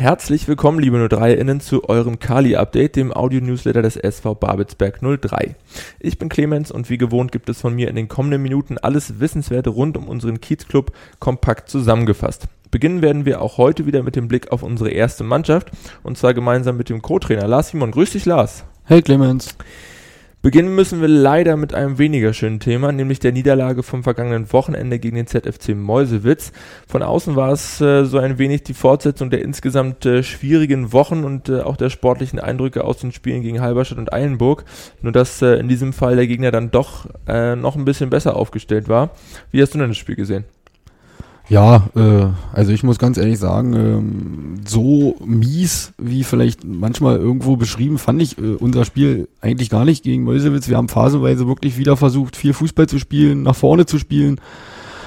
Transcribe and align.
Herzlich 0.00 0.46
willkommen, 0.46 0.78
liebe 0.78 0.96
03-Innen, 0.96 1.58
zu 1.58 1.88
eurem 1.88 2.20
Kali-Update, 2.20 2.94
dem 2.94 3.12
Audio-Newsletter 3.12 3.82
des 3.82 3.96
SV 3.96 4.36
Babelsberg 4.36 5.00
03. 5.02 5.56
Ich 5.98 6.18
bin 6.20 6.28
Clemens 6.28 6.70
und 6.70 6.88
wie 6.88 6.98
gewohnt 6.98 7.32
gibt 7.32 7.48
es 7.48 7.60
von 7.60 7.74
mir 7.74 7.88
in 7.88 7.96
den 7.96 8.06
kommenden 8.06 8.40
Minuten 8.40 8.78
alles 8.78 9.18
Wissenswerte 9.18 9.70
rund 9.70 9.96
um 9.96 10.06
unseren 10.06 10.40
Kiezclub 10.40 10.92
kompakt 11.18 11.68
zusammengefasst. 11.68 12.46
Beginnen 12.70 13.02
werden 13.02 13.24
wir 13.24 13.42
auch 13.42 13.58
heute 13.58 13.86
wieder 13.86 14.04
mit 14.04 14.14
dem 14.14 14.28
Blick 14.28 14.52
auf 14.52 14.62
unsere 14.62 14.90
erste 14.90 15.24
Mannschaft 15.24 15.72
und 16.04 16.16
zwar 16.16 16.32
gemeinsam 16.32 16.76
mit 16.76 16.90
dem 16.90 17.02
Co-Trainer 17.02 17.48
Lars 17.48 17.70
Simon. 17.70 17.90
Grüß 17.90 18.12
dich, 18.12 18.24
Lars. 18.24 18.64
Hey, 18.84 19.02
Clemens. 19.02 19.56
Beginnen 20.40 20.72
müssen 20.72 21.00
wir 21.00 21.08
leider 21.08 21.56
mit 21.56 21.74
einem 21.74 21.98
weniger 21.98 22.32
schönen 22.32 22.60
Thema, 22.60 22.92
nämlich 22.92 23.18
der 23.18 23.32
Niederlage 23.32 23.82
vom 23.82 24.04
vergangenen 24.04 24.52
Wochenende 24.52 25.00
gegen 25.00 25.16
den 25.16 25.26
ZFC 25.26 25.74
Mäusewitz. 25.74 26.52
Von 26.86 27.02
außen 27.02 27.34
war 27.34 27.50
es 27.50 27.80
äh, 27.80 28.04
so 28.04 28.18
ein 28.18 28.38
wenig 28.38 28.62
die 28.62 28.74
Fortsetzung 28.74 29.30
der 29.30 29.42
insgesamt 29.42 30.06
äh, 30.06 30.22
schwierigen 30.22 30.92
Wochen 30.92 31.24
und 31.24 31.48
äh, 31.48 31.62
auch 31.62 31.76
der 31.76 31.90
sportlichen 31.90 32.38
Eindrücke 32.38 32.84
aus 32.84 32.98
den 32.98 33.10
Spielen 33.10 33.42
gegen 33.42 33.60
Halberstadt 33.60 33.98
und 33.98 34.12
Eilenburg. 34.12 34.64
Nur 35.02 35.10
dass 35.10 35.42
äh, 35.42 35.56
in 35.56 35.66
diesem 35.66 35.92
Fall 35.92 36.14
der 36.14 36.28
Gegner 36.28 36.52
dann 36.52 36.70
doch 36.70 37.06
äh, 37.26 37.56
noch 37.56 37.74
ein 37.74 37.84
bisschen 37.84 38.08
besser 38.08 38.36
aufgestellt 38.36 38.88
war. 38.88 39.10
Wie 39.50 39.60
hast 39.60 39.74
du 39.74 39.78
denn 39.78 39.88
das 39.88 39.96
Spiel 39.96 40.14
gesehen? 40.14 40.44
Ja, 41.48 41.88
äh, 41.96 42.26
also 42.52 42.72
ich 42.72 42.82
muss 42.82 42.98
ganz 42.98 43.16
ehrlich 43.16 43.38
sagen, 43.38 43.72
ähm, 43.72 44.54
so 44.66 45.16
mies 45.24 45.92
wie 45.96 46.22
vielleicht 46.22 46.64
manchmal 46.64 47.16
irgendwo 47.16 47.56
beschrieben, 47.56 47.96
fand 47.96 48.20
ich 48.20 48.36
äh, 48.36 48.56
unser 48.58 48.84
Spiel 48.84 49.28
eigentlich 49.40 49.70
gar 49.70 49.86
nicht 49.86 50.04
gegen 50.04 50.24
Mäusewitz. 50.24 50.68
Wir 50.68 50.76
haben 50.76 50.90
phasenweise 50.90 51.46
wirklich 51.48 51.78
wieder 51.78 51.96
versucht, 51.96 52.36
viel 52.36 52.52
Fußball 52.52 52.86
zu 52.86 52.98
spielen, 52.98 53.44
nach 53.44 53.56
vorne 53.56 53.86
zu 53.86 53.98
spielen, 53.98 54.40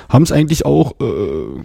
haben 0.10 0.24
es 0.24 0.32
eigentlich 0.32 0.66
auch 0.66 0.94
äh, 1.00 1.62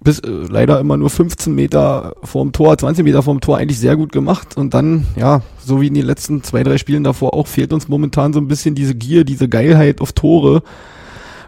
bis 0.00 0.20
äh, 0.20 0.30
leider 0.30 0.78
immer 0.78 0.96
nur 0.96 1.10
15 1.10 1.52
Meter 1.52 2.14
vorm 2.22 2.52
Tor, 2.52 2.78
20 2.78 3.04
Meter 3.04 3.24
vorm 3.24 3.40
Tor 3.40 3.58
eigentlich 3.58 3.80
sehr 3.80 3.96
gut 3.96 4.12
gemacht. 4.12 4.56
Und 4.56 4.72
dann, 4.72 5.08
ja, 5.16 5.42
so 5.58 5.80
wie 5.80 5.88
in 5.88 5.94
den 5.94 6.06
letzten 6.06 6.44
zwei, 6.44 6.62
drei 6.62 6.78
Spielen 6.78 7.02
davor 7.02 7.34
auch, 7.34 7.48
fehlt 7.48 7.72
uns 7.72 7.88
momentan 7.88 8.32
so 8.32 8.38
ein 8.38 8.46
bisschen 8.46 8.76
diese 8.76 8.94
Gier, 8.94 9.24
diese 9.24 9.48
Geilheit 9.48 10.00
auf 10.00 10.12
Tore 10.12 10.62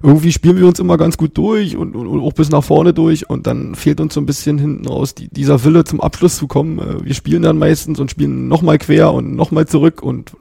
irgendwie 0.02 0.32
spielen 0.32 0.58
wir 0.58 0.66
uns 0.66 0.78
immer 0.78 0.96
ganz 0.96 1.16
gut 1.16 1.36
durch 1.36 1.77
und, 1.77 1.96
und, 1.96 2.06
und, 2.06 2.20
auch 2.20 2.32
bis 2.32 2.50
nach 2.50 2.64
vorne 2.64 2.92
durch 2.92 3.28
und 3.28 3.46
dann 3.46 3.74
fehlt 3.74 4.00
uns 4.00 4.14
so 4.14 4.20
ein 4.20 4.27
bisschen 4.27 4.58
hinten 4.58 4.86
raus 4.86 5.14
die, 5.14 5.28
dieser 5.28 5.64
Wille 5.64 5.84
zum 5.84 6.00
Abschluss 6.00 6.36
zu 6.36 6.46
kommen. 6.46 6.78
Äh, 6.78 7.04
wir 7.04 7.14
spielen 7.14 7.42
dann 7.42 7.58
meistens 7.58 7.98
und 7.98 8.10
spielen 8.10 8.48
nochmal 8.48 8.78
quer 8.78 9.12
und 9.12 9.34
nochmal 9.34 9.66
zurück 9.66 10.02
und 10.02 10.32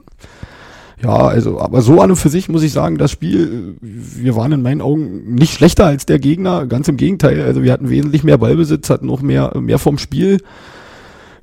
ja, 1.02 1.16
also, 1.16 1.60
aber 1.60 1.80
so 1.80 2.00
an 2.00 2.10
und 2.10 2.16
für 2.16 2.28
sich 2.28 2.48
muss 2.48 2.64
ich 2.64 2.72
sagen, 2.72 2.98
das 2.98 3.12
Spiel, 3.12 3.76
wir 3.80 4.34
waren 4.34 4.50
in 4.50 4.62
meinen 4.62 4.80
Augen 4.80 5.32
nicht 5.34 5.54
schlechter 5.54 5.86
als 5.86 6.06
der 6.06 6.18
Gegner, 6.18 6.66
ganz 6.66 6.88
im 6.88 6.96
Gegenteil. 6.96 7.40
Also 7.42 7.62
wir 7.62 7.72
hatten 7.72 7.88
wesentlich 7.88 8.24
mehr 8.24 8.38
Ballbesitz, 8.38 8.90
hatten 8.90 9.06
noch 9.06 9.22
mehr, 9.22 9.56
mehr 9.60 9.78
vom 9.78 9.98
Spiel. 9.98 10.38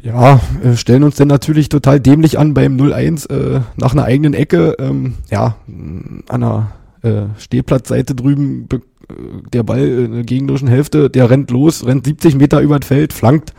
Ja, 0.04 0.42
äh, 0.62 0.76
stellen 0.76 1.04
uns 1.04 1.16
dann 1.16 1.30
natürlich 1.30 1.70
total 1.70 2.02
dämlich 2.02 2.38
an 2.38 2.54
beim 2.54 2.76
0-1 2.76 3.30
äh, 3.30 3.62
nach 3.78 3.94
einer 3.94 4.04
eigenen 4.04 4.34
Ecke. 4.34 4.76
Ähm, 4.78 5.16
ja, 5.32 5.56
an 5.68 6.24
einer 6.44 6.72
äh, 7.06 7.28
Stehplatzseite 7.38 8.16
drüben, 8.16 8.68
äh, 8.72 8.80
der 9.54 9.64
Ball 9.64 9.88
in 9.88 10.12
der 10.12 10.24
gegnerischen 10.24 10.68
Hälfte, 10.68 11.10
der 11.10 11.30
rennt 11.30 11.52
los, 11.52 11.86
rennt 11.86 12.06
70 12.06 12.36
Meter 12.36 12.62
über 12.62 12.80
das 12.80 12.88
Feld, 12.88 13.14
flankt. 13.14 13.54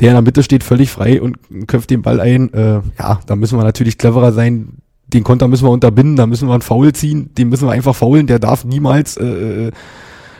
Der 0.00 0.08
in 0.08 0.14
der 0.14 0.22
Mitte 0.22 0.42
steht 0.42 0.64
völlig 0.64 0.90
frei 0.90 1.22
und 1.22 1.36
köpft 1.68 1.90
den 1.90 2.02
Ball 2.02 2.20
ein. 2.20 2.52
Äh, 2.52 2.80
ja, 2.98 3.20
da 3.26 3.36
müssen 3.36 3.58
wir 3.58 3.64
natürlich 3.64 3.98
cleverer 3.98 4.32
sein. 4.32 4.78
Den 5.06 5.22
Konter 5.22 5.46
müssen 5.46 5.66
wir 5.66 5.70
unterbinden, 5.70 6.16
da 6.16 6.26
müssen 6.26 6.48
wir 6.48 6.54
einen 6.54 6.62
Foul 6.62 6.92
ziehen, 6.92 7.30
den 7.36 7.50
müssen 7.50 7.68
wir 7.68 7.72
einfach 7.72 7.94
faulen. 7.94 8.26
Der 8.26 8.38
darf 8.38 8.64
niemals 8.64 9.16
äh, 9.18 9.70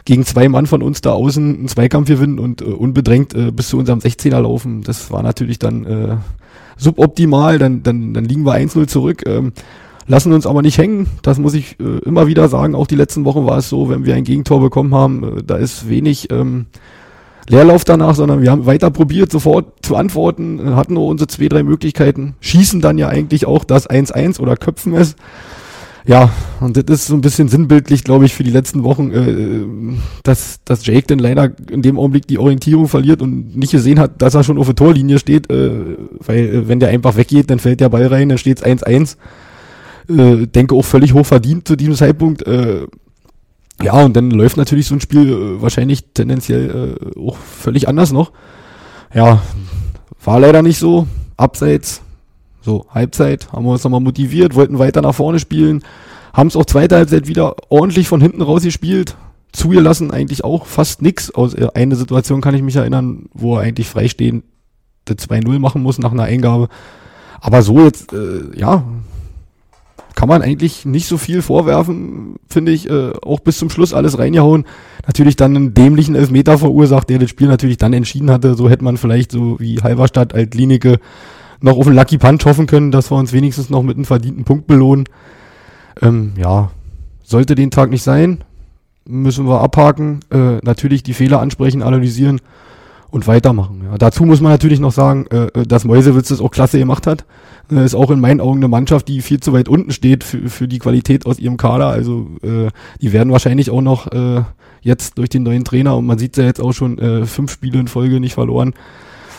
gegen 0.05 0.25
zwei 0.25 0.48
Mann 0.48 0.67
von 0.67 0.83
uns 0.83 1.01
da 1.01 1.13
außen 1.13 1.59
einen 1.59 1.69
Zweikampf 1.69 2.09
gewinnen 2.09 2.39
und 2.39 2.63
äh, 2.63 2.65
unbedrängt 2.65 3.35
äh, 3.35 3.53
bis 3.53 3.69
zu 3.69 3.79
unserem 3.79 4.01
16er 4.01 4.41
laufen. 4.41 4.83
Das 4.83 5.11
war 5.11 5.23
natürlich 5.23 5.59
dann 5.59 5.85
äh, 5.85 6.17
suboptimal, 6.77 7.59
dann, 7.59 7.83
dann, 7.83 8.15
dann 8.15 8.25
liegen 8.25 8.45
wir 8.45 8.55
1-0 8.55 8.87
zurück. 8.89 9.23
Ähm, 9.27 9.53
lassen 10.06 10.33
uns 10.33 10.47
aber 10.47 10.62
nicht 10.62 10.78
hängen. 10.78 11.08
Das 11.22 11.39
muss 11.39 11.55
ich 11.55 11.78
äh, 11.81 11.98
immer 12.05 12.27
wieder 12.27 12.48
sagen. 12.48 12.74
Auch 12.74 12.86
die 12.86 12.96
letzten 12.96 13.24
Wochen 13.24 13.46
war 13.46 13.58
es 13.58 13.68
so, 13.68 13.89
wenn 13.89 14.05
wir 14.05 14.14
ein 14.14 14.24
Gegentor 14.24 14.61
bekommen 14.61 14.95
haben, 14.95 15.39
äh, 15.39 15.42
da 15.42 15.57
ist 15.57 15.89
wenig 15.89 16.30
ähm, 16.30 16.67
Leerlauf 17.48 17.85
danach, 17.85 18.14
sondern 18.14 18.41
wir 18.41 18.51
haben 18.51 18.67
weiter 18.67 18.91
probiert, 18.91 19.33
sofort 19.33 19.85
zu 19.85 19.96
antworten, 19.96 20.58
äh, 20.58 20.70
hatten 20.73 20.95
nur 20.95 21.07
unsere 21.07 21.29
zwei, 21.29 21.48
drei 21.48 21.62
Möglichkeiten, 21.62 22.35
schießen 22.41 22.80
dann 22.80 22.98
ja 22.98 23.08
eigentlich 23.08 23.46
auch 23.46 23.64
das 23.64 23.89
1-1 23.89 24.41
oder 24.41 24.57
köpfen 24.57 24.95
es. 24.95 25.17
Ja, 26.05 26.30
und 26.58 26.77
das 26.77 26.85
ist 26.89 27.07
so 27.07 27.14
ein 27.14 27.20
bisschen 27.20 27.46
sinnbildlich, 27.46 28.02
glaube 28.02 28.24
ich, 28.24 28.35
für 28.35 28.42
die 28.42 28.51
letzten 28.51 28.83
Wochen, 28.83 29.12
äh, 29.12 29.96
dass, 30.24 30.58
dass 30.64 30.85
Jake 30.85 31.07
dann 31.07 31.20
leider 31.20 31.52
in 31.70 31.83
dem 31.83 31.98
Augenblick 31.98 32.27
die 32.27 32.39
Orientierung 32.39 32.89
verliert 32.89 33.23
und 33.23 33.57
nicht 33.57 33.70
gesehen 33.70 34.01
hat, 34.01 34.20
dass 34.20 34.35
er 34.35 34.42
schon 34.42 34.58
auf 34.58 34.67
der 34.67 34.74
Torlinie 34.74 35.18
steht, 35.18 35.51
äh, 35.51 35.70
weil 36.18 36.39
äh, 36.39 36.68
wenn 36.68 36.80
der 36.80 36.89
einfach 36.89 37.17
weggeht, 37.17 37.51
dann 37.51 37.61
fällt 37.61 37.80
der 37.80 37.89
Ball 37.89 38.07
rein, 38.07 38.29
dann 38.29 38.39
steht 38.39 38.58
es 38.58 38.64
1-1 38.64 39.17
äh, 40.18 40.46
denke 40.46 40.74
auch 40.74 40.84
völlig 40.84 41.14
hoch 41.14 41.27
verdient 41.27 41.67
zu 41.67 41.77
diesem 41.77 41.95
Zeitpunkt. 41.95 42.46
Äh, 42.46 42.86
ja, 43.83 43.95
und 44.05 44.14
dann 44.14 44.30
läuft 44.30 44.56
natürlich 44.56 44.86
so 44.86 44.95
ein 44.95 45.00
Spiel 45.00 45.28
äh, 45.28 45.62
wahrscheinlich 45.62 46.05
tendenziell 46.14 46.96
äh, 47.00 47.18
auch 47.18 47.36
völlig 47.36 47.89
anders 47.89 48.12
noch. 48.12 48.33
Ja, 49.14 49.42
war 50.24 50.40
leider 50.40 50.62
nicht 50.62 50.78
so. 50.78 51.06
Abseits, 51.36 52.02
so 52.61 52.86
Halbzeit, 52.90 53.52
haben 53.52 53.64
wir 53.64 53.73
uns 53.73 53.83
nochmal 53.83 54.00
motiviert, 54.00 54.55
wollten 54.55 54.78
weiter 54.78 55.02
nach 55.02 55.14
vorne 55.14 55.40
spielen, 55.40 55.83
haben 56.33 56.46
es 56.46 56.56
auch 56.56 56.67
zweite 56.67 56.96
Halbzeit 56.96 57.27
wieder 57.27 57.56
ordentlich 57.68 58.06
von 58.06 58.20
hinten 58.20 58.42
raus 58.42 58.62
gespielt. 58.62 59.17
Zugelassen 59.52 60.11
eigentlich 60.11 60.44
auch 60.44 60.67
fast 60.67 61.02
nix. 61.02 61.30
Aus 61.30 61.55
äh, 61.55 61.68
eine 61.74 61.96
Situation 61.96 62.40
kann 62.40 62.55
ich 62.55 62.62
mich 62.62 62.77
erinnern, 62.77 63.27
wo 63.34 63.56
er 63.56 63.62
eigentlich 63.62 63.89
freistehend 63.89 64.44
2-0 65.08 65.58
machen 65.58 65.83
muss 65.83 65.98
nach 65.98 66.12
einer 66.12 66.23
Eingabe. 66.23 66.68
Aber 67.40 67.62
so 67.62 67.80
jetzt, 67.80 68.12
äh, 68.12 68.56
ja, 68.56 68.84
kann 70.23 70.29
man 70.29 70.43
eigentlich 70.43 70.85
nicht 70.85 71.09
so 71.09 71.19
viel 71.19 71.43
vorwerfen, 71.43 72.37
finde 72.47 72.71
ich, 72.71 72.89
äh, 72.89 73.11
auch 73.23 73.41
bis 73.41 73.59
zum 73.59 73.71
Schluss 73.71 73.93
alles 73.93 74.21
reingehauen. 74.21 74.67
Natürlich 75.05 75.35
dann 75.35 75.57
einen 75.57 75.75
dämlichen 75.75 76.15
Elfmeter 76.15 76.59
verursacht, 76.59 77.11
der 77.11 77.19
das 77.19 77.29
Spiel 77.29 77.49
natürlich 77.49 77.77
dann 77.77 77.93
entschieden 77.93 78.31
hatte. 78.31 78.55
So 78.55 78.71
hätte 78.71 78.85
man 78.85 78.99
vielleicht 78.99 79.33
so 79.33 79.59
wie 79.59 79.81
Halberstadt, 79.83 80.33
Altlinike 80.33 81.01
noch 81.61 81.77
auf 81.77 81.89
einen 81.89 81.97
Lucky 81.97 82.19
Punch 82.19 82.45
hoffen 82.45 82.69
können, 82.69 82.93
dass 82.93 83.11
wir 83.11 83.17
uns 83.17 83.33
wenigstens 83.33 83.69
noch 83.69 83.83
mit 83.83 83.97
einem 83.97 84.05
verdienten 84.05 84.45
Punkt 84.45 84.69
belohnen. 84.69 85.07
Ähm, 86.01 86.35
ja, 86.37 86.71
sollte 87.25 87.57
den 87.57 87.73
Tag 87.73 87.91
nicht 87.91 88.05
sein, 88.05 88.45
müssen 89.05 89.49
wir 89.49 89.61
abhaken, 89.61 90.21
äh, 90.31 90.59
natürlich 90.63 91.03
die 91.03 91.15
Fehler 91.15 91.41
ansprechen, 91.41 91.83
analysieren 91.83 92.41
und 93.11 93.27
weitermachen. 93.27 93.89
Ja. 93.91 93.99
Dazu 93.99 94.25
muss 94.25 94.41
man 94.41 94.53
natürlich 94.53 94.79
noch 94.79 94.93
sagen, 94.93 95.27
äh, 95.33 95.47
äh, 95.47 95.67
dass 95.67 95.85
Mäusewitz 95.85 96.29
das 96.29 96.41
auch 96.41 96.53
klasse 96.53 96.79
gemacht 96.79 97.09
hat. 97.09 97.25
Äh, 97.70 97.84
ist 97.84 97.95
auch 97.95 98.11
in 98.11 98.20
meinen 98.20 98.40
Augen 98.40 98.58
eine 98.58 98.68
Mannschaft, 98.68 99.08
die 99.08 99.20
viel 99.20 99.40
zu 99.40 99.52
weit 99.52 99.68
unten 99.68 99.92
steht 99.92 100.24
für, 100.24 100.48
für 100.48 100.68
die 100.68 100.78
Qualität 100.78 101.27
aus 101.27 101.39
ihrem 101.39 101.56
Kader. 101.56 101.89
Also 101.89 102.28
äh, 102.42 102.68
die 103.00 103.12
werden 103.12 103.33
wahrscheinlich 103.33 103.70
auch 103.70 103.83
noch 103.83 104.11
äh, 104.12 104.42
jetzt 104.80 105.18
durch 105.18 105.28
den 105.28 105.45
neuen 105.45 105.64
Trainer, 105.64 105.96
und 105.96 106.06
man 106.06 106.18
sieht 106.18 106.36
ja 106.36 106.45
jetzt 106.45 106.61
auch 106.61 106.73
schon 106.73 106.98
äh, 106.98 107.24
fünf 107.27 107.52
Spiele 107.52 107.78
in 107.78 107.89
Folge 107.89 108.20
nicht 108.20 108.34
verloren, 108.34 108.74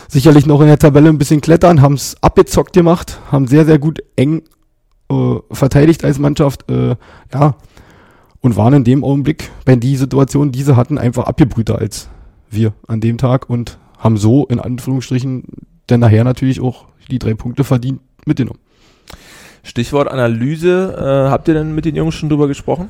sicherlich 0.07 0.45
noch 0.45 0.61
in 0.61 0.67
der 0.67 0.79
Tabelle 0.79 1.09
ein 1.09 1.17
bisschen 1.17 1.41
klettern, 1.41 1.81
haben 1.81 1.95
es 1.95 2.15
abgezockt 2.21 2.73
gemacht, 2.73 3.19
haben 3.31 3.47
sehr, 3.47 3.65
sehr 3.65 3.79
gut 3.79 3.99
eng 4.15 4.43
äh, 5.09 5.35
verteidigt 5.51 6.05
als 6.05 6.19
Mannschaft. 6.19 6.69
Äh, 6.71 6.95
ja, 7.33 7.55
und 8.39 8.57
waren 8.57 8.73
in 8.73 8.83
dem 8.83 9.03
Augenblick, 9.05 9.51
wenn 9.65 9.79
die 9.79 9.95
Situation, 9.95 10.51
diese 10.51 10.75
hatten, 10.75 10.97
einfach 10.97 11.25
abgebrühter 11.25 11.79
als 11.79 12.09
wir 12.49 12.73
an 12.87 12.99
dem 12.99 13.17
Tag 13.17 13.49
und 13.49 13.79
haben 13.97 14.17
so 14.17 14.45
in 14.45 14.59
Anführungsstrichen 14.59 15.43
dann 15.87 16.01
nachher 16.01 16.25
natürlich 16.25 16.59
auch 16.59 16.85
die 17.09 17.19
drei 17.19 17.33
Punkte 17.33 17.63
verdient 17.63 18.01
mitgenommen. 18.27 18.59
Stichwort 19.63 20.09
Analyse, 20.09 20.95
äh, 20.97 21.31
habt 21.31 21.47
ihr 21.47 21.53
denn 21.53 21.73
mit 21.73 21.85
den 21.85 21.95
Jungs 21.95 22.15
schon 22.15 22.29
drüber 22.29 22.47
gesprochen? 22.47 22.89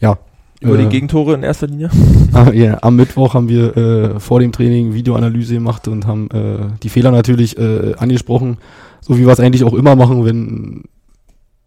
Ja. 0.00 0.18
Über 0.60 0.74
äh, 0.74 0.84
die 0.84 0.88
Gegentore 0.88 1.34
in 1.34 1.42
erster 1.42 1.66
Linie? 1.66 1.90
Ah, 2.32 2.50
ja, 2.52 2.78
am 2.82 2.96
Mittwoch 2.96 3.34
haben 3.34 3.48
wir 3.48 3.76
äh, 3.76 4.18
vor 4.18 4.40
dem 4.40 4.50
Training 4.50 4.92
Videoanalyse 4.92 5.54
gemacht 5.54 5.86
und 5.86 6.04
haben 6.04 6.28
äh, 6.32 6.66
die 6.82 6.88
Fehler 6.88 7.12
natürlich 7.12 7.56
äh, 7.56 7.94
angesprochen, 7.96 8.56
so 9.00 9.16
wie 9.16 9.24
wir 9.24 9.32
es 9.32 9.38
eigentlich 9.38 9.62
auch 9.62 9.72
immer 9.72 9.94
machen, 9.94 10.24
wenn 10.24 10.82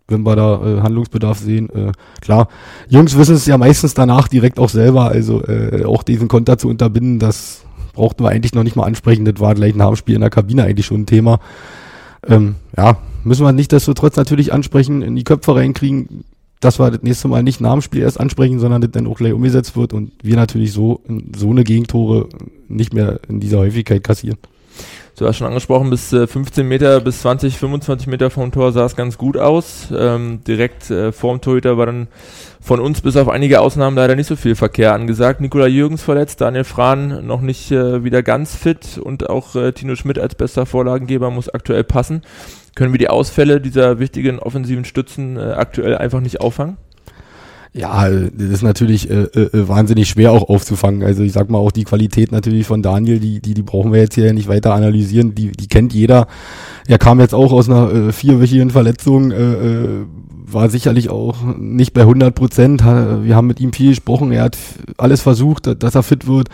wenn 0.09 0.23
wir 0.23 0.35
da 0.35 0.61
äh, 0.61 0.81
Handlungsbedarf 0.81 1.39
sehen. 1.39 1.69
Äh, 1.69 1.91
klar, 2.19 2.49
Jungs 2.89 3.17
wissen 3.17 3.35
es 3.35 3.45
ja 3.45 3.57
meistens 3.57 3.93
danach 3.93 4.27
direkt 4.27 4.59
auch 4.59 4.67
selber, 4.67 5.05
also 5.05 5.41
äh, 5.43 5.85
auch 5.85 6.03
diesen 6.03 6.27
Konter 6.27 6.57
zu 6.57 6.67
unterbinden, 6.67 7.19
das 7.19 7.63
brauchten 7.93 8.25
wir 8.25 8.29
eigentlich 8.29 8.53
noch 8.53 8.63
nicht 8.63 8.75
mal 8.75 8.85
ansprechen, 8.85 9.23
das 9.23 9.39
war 9.39 9.55
gleich 9.55 9.73
nach 9.73 9.87
dem 9.87 9.95
Spiel 9.95 10.15
in 10.15 10.21
der 10.21 10.29
Kabine 10.29 10.63
eigentlich 10.63 10.85
schon 10.85 11.01
ein 11.01 11.05
Thema. 11.05 11.39
Ähm, 12.27 12.55
ja, 12.75 12.97
müssen 13.23 13.45
wir 13.45 13.51
nicht 13.51 13.71
trotz 13.71 14.15
natürlich 14.15 14.53
ansprechen, 14.53 15.01
in 15.01 15.15
die 15.15 15.23
Köpfe 15.23 15.55
reinkriegen, 15.55 16.23
dass 16.59 16.79
wir 16.79 16.89
das 16.91 17.03
nächste 17.03 17.27
Mal 17.27 17.43
nicht 17.43 17.61
nach 17.61 17.73
dem 17.73 17.81
Spiel 17.81 18.01
erst 18.01 18.19
ansprechen, 18.19 18.59
sondern 18.59 18.81
das 18.81 18.91
dann 18.91 19.07
auch 19.07 19.17
gleich 19.17 19.33
umgesetzt 19.33 19.75
wird 19.75 19.93
und 19.93 20.11
wir 20.23 20.35
natürlich 20.35 20.71
so, 20.71 21.01
so 21.35 21.51
eine 21.51 21.63
Gegentore 21.63 22.29
nicht 22.67 22.93
mehr 22.93 23.19
in 23.27 23.39
dieser 23.39 23.59
Häufigkeit 23.59 24.03
kassieren. 24.03 24.37
Du 25.17 25.25
hast 25.25 25.37
schon 25.37 25.47
angesprochen, 25.47 25.89
bis 25.89 26.13
äh, 26.13 26.27
15 26.27 26.67
Meter, 26.67 27.01
bis 27.01 27.21
20, 27.21 27.57
25 27.57 28.05
Meter 28.05 28.29
vom 28.29 28.51
Tor 28.51 28.71
sah 28.71 28.85
es 28.85 28.95
ganz 28.95 29.17
gut 29.17 29.35
aus. 29.35 29.87
Ähm, 29.91 30.43
direkt 30.45 30.91
äh, 30.91 31.11
vorm 31.11 31.41
Torhüter 31.41 31.75
war 31.75 31.87
dann 31.87 32.07
von 32.61 32.79
uns 32.79 33.01
bis 33.01 33.17
auf 33.17 33.27
einige 33.27 33.59
Ausnahmen 33.59 33.95
leider 33.95 34.15
nicht 34.15 34.27
so 34.27 34.35
viel 34.35 34.53
Verkehr 34.53 34.93
angesagt. 34.93 35.41
Nikola 35.41 35.65
Jürgens 35.65 36.03
verletzt, 36.03 36.41
Daniel 36.41 36.65
Frahn 36.65 37.25
noch 37.25 37.41
nicht 37.41 37.71
äh, 37.71 38.03
wieder 38.03 38.21
ganz 38.21 38.55
fit 38.55 38.99
und 38.99 39.27
auch 39.27 39.55
äh, 39.55 39.71
Tino 39.71 39.95
Schmidt 39.95 40.19
als 40.19 40.35
bester 40.35 40.67
Vorlagengeber 40.67 41.31
muss 41.31 41.49
aktuell 41.49 41.83
passen. 41.83 42.21
Können 42.77 42.93
wir 42.93 42.99
die 42.99 43.09
Ausfälle 43.09 43.59
dieser 43.59 43.97
wichtigen 43.97 44.37
offensiven 44.37 44.85
Stützen 44.85 45.35
äh, 45.35 45.39
aktuell 45.39 45.97
einfach 45.97 46.19
nicht 46.19 46.41
auffangen? 46.41 46.77
Ja, 47.73 48.07
das 48.07 48.49
ist 48.49 48.61
natürlich 48.61 49.09
äh, 49.09 49.23
äh, 49.23 49.67
wahnsinnig 49.67 50.07
schwer 50.07 50.31
auch 50.31 50.47
aufzufangen. 50.47 51.01
Also 51.01 51.23
ich 51.23 51.31
sag 51.31 51.49
mal 51.49 51.57
auch 51.57 51.71
die 51.71 51.85
Qualität 51.85 52.31
natürlich 52.31 52.67
von 52.67 52.83
Daniel, 52.83 53.19
die 53.19 53.41
die 53.41 53.55
die 53.55 53.63
brauchen 53.63 53.91
wir 53.91 54.01
jetzt 54.01 54.13
hier 54.13 54.31
nicht 54.31 54.47
weiter 54.47 54.75
analysieren. 54.75 55.33
Die 55.33 55.51
die 55.53 55.65
kennt 55.65 55.91
jeder. 55.91 56.27
Er 56.87 56.99
kam 56.99 57.19
jetzt 57.19 57.33
auch 57.33 57.51
aus 57.51 57.67
einer 57.67 57.91
äh, 57.91 58.11
vierwöchigen 58.11 58.69
Verletzung, 58.69 59.31
äh, 59.31 59.53
äh, 59.53 60.05
war 60.45 60.69
sicherlich 60.69 61.09
auch 61.09 61.37
nicht 61.57 61.93
bei 61.93 62.01
100 62.01 62.35
Prozent. 62.35 62.85
Wir 62.85 63.35
haben 63.35 63.47
mit 63.47 63.59
ihm 63.59 63.73
viel 63.73 63.89
gesprochen. 63.89 64.31
Er 64.31 64.43
hat 64.43 64.57
alles 64.97 65.23
versucht, 65.23 65.83
dass 65.83 65.95
er 65.95 66.03
fit 66.03 66.27
wird. 66.27 66.49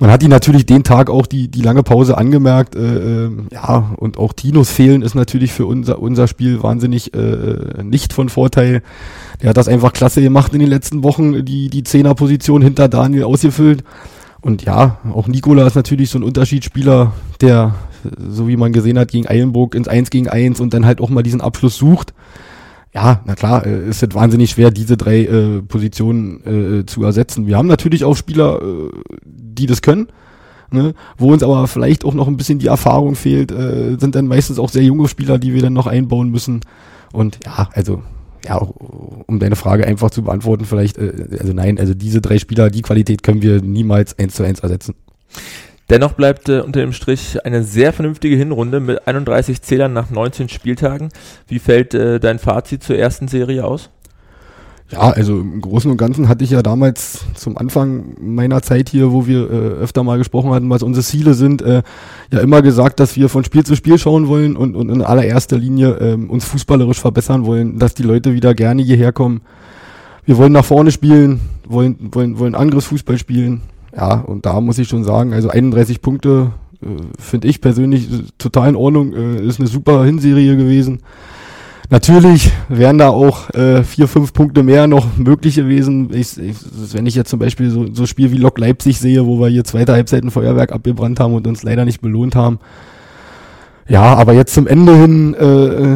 Man 0.00 0.12
hat 0.12 0.22
ihn 0.22 0.30
natürlich 0.30 0.64
den 0.64 0.84
Tag 0.84 1.10
auch 1.10 1.26
die, 1.26 1.48
die 1.48 1.60
lange 1.60 1.82
Pause 1.82 2.16
angemerkt. 2.16 2.76
Äh, 2.76 3.26
äh, 3.26 3.30
ja, 3.52 3.94
und 3.96 4.16
auch 4.16 4.32
Tinos 4.32 4.70
Fehlen 4.70 5.02
ist 5.02 5.16
natürlich 5.16 5.52
für 5.52 5.66
unser, 5.66 6.00
unser 6.00 6.28
Spiel 6.28 6.62
wahnsinnig 6.62 7.14
äh, 7.14 7.82
nicht 7.82 8.12
von 8.12 8.28
Vorteil. 8.28 8.82
Der 9.42 9.50
hat 9.50 9.56
das 9.56 9.66
einfach 9.66 9.92
klasse 9.92 10.22
gemacht 10.22 10.52
in 10.54 10.60
den 10.60 10.68
letzten 10.68 11.02
Wochen, 11.02 11.44
die, 11.44 11.68
die 11.68 11.82
Zehnerposition 11.82 12.62
hinter 12.62 12.88
Daniel 12.88 13.24
ausgefüllt. 13.24 13.82
Und 14.40 14.62
ja, 14.64 14.98
auch 15.12 15.26
Nikola 15.26 15.66
ist 15.66 15.74
natürlich 15.74 16.10
so 16.10 16.18
ein 16.18 16.22
Unterschiedsspieler, 16.22 17.12
der, 17.40 17.74
so 18.28 18.46
wie 18.46 18.56
man 18.56 18.72
gesehen 18.72 19.00
hat, 19.00 19.10
gegen 19.10 19.26
Eilenburg 19.26 19.74
ins 19.74 19.88
Eins 19.88 20.10
gegen 20.10 20.28
Eins 20.28 20.60
und 20.60 20.74
dann 20.74 20.86
halt 20.86 21.00
auch 21.00 21.08
mal 21.08 21.24
diesen 21.24 21.40
Abschluss 21.40 21.76
sucht 21.76 22.14
ja, 22.94 23.20
na 23.24 23.34
klar, 23.34 23.66
äh, 23.66 23.88
ist 23.88 24.02
es 24.02 24.14
wahnsinnig 24.14 24.50
schwer, 24.50 24.70
diese 24.70 24.96
drei 24.96 25.24
äh, 25.24 25.62
Positionen 25.62 26.80
äh, 26.80 26.86
zu 26.86 27.04
ersetzen. 27.04 27.46
Wir 27.46 27.56
haben 27.56 27.68
natürlich 27.68 28.04
auch 28.04 28.16
Spieler, 28.16 28.60
äh, 28.62 28.90
die 29.24 29.66
das 29.66 29.82
können, 29.82 30.08
ne? 30.70 30.94
wo 31.16 31.32
uns 31.32 31.42
aber 31.42 31.66
vielleicht 31.66 32.04
auch 32.04 32.14
noch 32.14 32.28
ein 32.28 32.36
bisschen 32.36 32.58
die 32.58 32.68
Erfahrung 32.68 33.14
fehlt, 33.14 33.52
äh, 33.52 33.96
sind 33.98 34.14
dann 34.14 34.26
meistens 34.26 34.58
auch 34.58 34.70
sehr 34.70 34.82
junge 34.82 35.08
Spieler, 35.08 35.38
die 35.38 35.52
wir 35.52 35.62
dann 35.62 35.74
noch 35.74 35.86
einbauen 35.86 36.30
müssen. 36.30 36.60
Und 37.12 37.38
ja, 37.44 37.68
also 37.72 38.02
ja, 38.46 38.56
um 38.56 39.38
deine 39.38 39.56
Frage 39.56 39.86
einfach 39.86 40.10
zu 40.10 40.22
beantworten, 40.22 40.64
vielleicht, 40.64 40.96
äh, 40.98 41.12
also 41.38 41.52
nein, 41.52 41.78
also 41.78 41.94
diese 41.94 42.20
drei 42.20 42.38
Spieler, 42.38 42.70
die 42.70 42.82
Qualität 42.82 43.22
können 43.22 43.42
wir 43.42 43.60
niemals 43.60 44.18
eins 44.18 44.34
zu 44.34 44.44
eins 44.44 44.60
ersetzen. 44.60 44.94
Dennoch 45.90 46.12
bleibt 46.12 46.48
äh, 46.50 46.60
unter 46.60 46.80
dem 46.80 46.92
Strich 46.92 47.44
eine 47.46 47.64
sehr 47.64 47.92
vernünftige 47.92 48.36
Hinrunde 48.36 48.80
mit 48.80 49.06
31 49.06 49.62
Zählern 49.62 49.94
nach 49.94 50.10
19 50.10 50.50
Spieltagen. 50.50 51.08
Wie 51.46 51.58
fällt 51.58 51.94
äh, 51.94 52.20
dein 52.20 52.38
Fazit 52.38 52.82
zur 52.82 52.96
ersten 52.96 53.26
Serie 53.26 53.64
aus? 53.64 53.88
Ja, 54.90 55.00
also 55.00 55.40
im 55.40 55.60
Großen 55.60 55.90
und 55.90 55.98
Ganzen 55.98 56.28
hatte 56.28 56.44
ich 56.44 56.50
ja 56.50 56.62
damals 56.62 57.20
zum 57.34 57.58
Anfang 57.58 58.16
meiner 58.20 58.62
Zeit 58.62 58.88
hier, 58.88 59.12
wo 59.12 59.26
wir 59.26 59.50
äh, 59.50 59.54
öfter 59.82 60.02
mal 60.02 60.16
gesprochen 60.16 60.50
hatten, 60.50 60.70
was 60.70 60.82
unsere 60.82 61.04
Ziele 61.04 61.34
sind, 61.34 61.60
äh, 61.60 61.82
ja 62.32 62.40
immer 62.40 62.62
gesagt, 62.62 62.98
dass 62.98 63.14
wir 63.16 63.28
von 63.28 63.44
Spiel 63.44 63.64
zu 63.64 63.76
Spiel 63.76 63.98
schauen 63.98 64.28
wollen 64.28 64.56
und, 64.56 64.76
und 64.76 64.88
in 64.88 65.02
allererster 65.02 65.58
Linie 65.58 65.90
äh, 65.98 66.14
uns 66.14 66.46
fußballerisch 66.46 67.00
verbessern 67.00 67.44
wollen, 67.44 67.78
dass 67.78 67.94
die 67.94 68.02
Leute 68.02 68.32
wieder 68.32 68.54
gerne 68.54 68.82
hierher 68.82 69.12
kommen. 69.12 69.42
Wir 70.24 70.38
wollen 70.38 70.52
nach 70.52 70.64
vorne 70.64 70.90
spielen, 70.90 71.40
wollen, 71.66 71.96
wollen, 72.12 72.38
wollen 72.38 72.54
Angriffsfußball 72.54 73.18
spielen 73.18 73.62
ja, 73.98 74.14
und 74.20 74.46
da 74.46 74.60
muss 74.60 74.78
ich 74.78 74.88
schon 74.88 75.02
sagen, 75.02 75.32
also 75.32 75.48
31 75.50 76.00
Punkte 76.00 76.52
äh, 76.80 76.86
finde 77.18 77.48
ich 77.48 77.60
persönlich 77.60 78.08
total 78.38 78.68
in 78.68 78.76
Ordnung, 78.76 79.12
äh, 79.12 79.42
ist 79.44 79.58
eine 79.58 79.68
super 79.68 80.04
Hinserie 80.04 80.56
gewesen. 80.56 81.00
Natürlich 81.90 82.52
wären 82.68 82.98
da 82.98 83.08
auch 83.08 83.50
äh, 83.54 83.82
vier, 83.82 84.06
fünf 84.06 84.32
Punkte 84.32 84.62
mehr 84.62 84.86
noch 84.86 85.16
möglich 85.16 85.56
gewesen. 85.56 86.10
Ich, 86.12 86.38
ich, 86.38 86.56
wenn 86.92 87.06
ich 87.06 87.14
jetzt 87.16 87.30
zum 87.30 87.40
Beispiel 87.40 87.70
so, 87.70 87.92
so 87.92 88.06
Spiel 88.06 88.30
wie 88.30 88.36
Lok 88.36 88.58
Leipzig 88.58 89.00
sehe, 89.00 89.26
wo 89.26 89.40
wir 89.40 89.48
hier 89.48 89.64
zweite 89.64 89.94
Halbzeit 89.94 90.22
ein 90.22 90.30
Feuerwerk 90.30 90.70
abgebrannt 90.70 91.18
haben 91.18 91.34
und 91.34 91.46
uns 91.46 91.64
leider 91.64 91.84
nicht 91.84 92.00
belohnt 92.00 92.36
haben, 92.36 92.60
ja, 93.88 94.14
aber 94.14 94.34
jetzt 94.34 94.52
zum 94.52 94.66
Ende 94.66 94.94
hin 94.94 95.32
äh, 95.32 95.44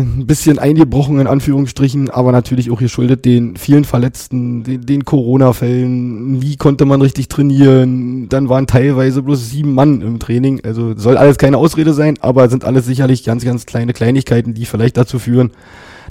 ein 0.00 0.26
bisschen 0.26 0.58
eingebrochen 0.58 1.20
in 1.20 1.26
Anführungsstrichen, 1.26 2.08
aber 2.08 2.32
natürlich 2.32 2.70
auch 2.70 2.78
geschuldet 2.78 3.26
den 3.26 3.58
vielen 3.58 3.84
Verletzten, 3.84 4.64
den, 4.64 4.86
den 4.86 5.04
Corona-Fällen. 5.04 6.40
Wie 6.40 6.56
konnte 6.56 6.86
man 6.86 7.02
richtig 7.02 7.28
trainieren? 7.28 8.30
Dann 8.30 8.48
waren 8.48 8.66
teilweise 8.66 9.22
bloß 9.22 9.50
sieben 9.50 9.74
Mann 9.74 10.00
im 10.00 10.18
Training. 10.18 10.62
Also 10.64 10.96
soll 10.96 11.18
alles 11.18 11.36
keine 11.36 11.58
Ausrede 11.58 11.92
sein, 11.92 12.16
aber 12.22 12.48
sind 12.48 12.64
alles 12.64 12.86
sicherlich 12.86 13.24
ganz, 13.24 13.44
ganz 13.44 13.66
kleine 13.66 13.92
Kleinigkeiten, 13.92 14.54
die 14.54 14.64
vielleicht 14.64 14.96
dazu 14.96 15.18
führen, 15.18 15.50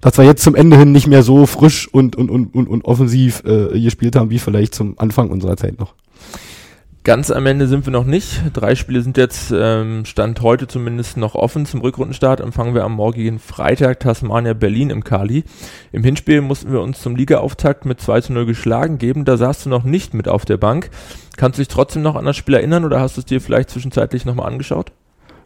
dass 0.01 0.19
wir 0.19 0.25
jetzt 0.25 0.43
zum 0.43 0.53
Ende 0.53 0.77
hin 0.77 0.91
nicht 0.91 1.07
mehr 1.07 1.23
so 1.23 1.47
frisch 1.47 1.87
und, 1.91 2.15
und, 2.15 2.29
und, 2.29 2.53
und, 2.53 2.67
und 2.67 2.85
offensiv 2.85 3.43
äh, 3.43 3.79
gespielt 3.79 4.15
haben, 4.15 4.29
wie 4.29 4.39
vielleicht 4.39 4.75
zum 4.75 4.99
Anfang 4.99 5.31
unserer 5.31 5.57
Zeit 5.57 5.79
noch. 5.79 5.95
Ganz 7.03 7.31
am 7.31 7.47
Ende 7.47 7.67
sind 7.67 7.87
wir 7.87 7.91
noch 7.91 8.05
nicht. 8.05 8.43
Drei 8.53 8.75
Spiele 8.75 9.01
sind 9.01 9.17
jetzt, 9.17 9.51
ähm, 9.51 10.05
Stand 10.05 10.39
heute 10.43 10.67
zumindest, 10.67 11.17
noch 11.17 11.33
offen 11.33 11.65
zum 11.65 11.81
Rückrundenstart. 11.81 12.39
Empfangen 12.41 12.75
wir 12.75 12.83
am 12.83 12.93
morgigen 12.93 13.39
Freitag 13.39 13.99
Tasmania 14.01 14.53
Berlin 14.53 14.91
im 14.91 15.03
Kali. 15.03 15.43
Im 15.91 16.03
Hinspiel 16.03 16.41
mussten 16.41 16.71
wir 16.71 16.79
uns 16.79 17.01
zum 17.01 17.15
Ligaauftakt 17.15 17.85
mit 17.85 17.99
2 17.99 18.21
zu 18.21 18.33
0 18.33 18.45
geschlagen 18.45 18.99
geben. 18.99 19.25
Da 19.25 19.35
saßt 19.35 19.65
du 19.65 19.69
noch 19.71 19.83
nicht 19.83 20.13
mit 20.13 20.27
auf 20.27 20.45
der 20.45 20.57
Bank. 20.57 20.91
Kannst 21.37 21.57
du 21.57 21.61
dich 21.61 21.69
trotzdem 21.69 22.03
noch 22.03 22.15
an 22.15 22.25
das 22.25 22.37
Spiel 22.37 22.53
erinnern 22.53 22.85
oder 22.85 22.99
hast 22.99 23.17
du 23.17 23.21
es 23.21 23.25
dir 23.25 23.41
vielleicht 23.41 23.71
zwischenzeitlich 23.71 24.25
nochmal 24.25 24.45
angeschaut? 24.45 24.91